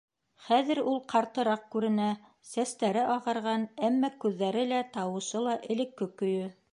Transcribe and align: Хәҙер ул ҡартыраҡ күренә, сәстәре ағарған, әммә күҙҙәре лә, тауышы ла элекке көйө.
Хәҙер 0.43 0.79
ул 0.91 0.95
ҡартыраҡ 1.11 1.67
күренә, 1.75 2.07
сәстәре 2.53 3.03
ағарған, 3.17 3.67
әммә 3.89 4.11
күҙҙәре 4.25 4.65
лә, 4.73 4.81
тауышы 4.97 5.43
ла 5.49 5.55
элекке 5.77 6.09
көйө. 6.23 6.53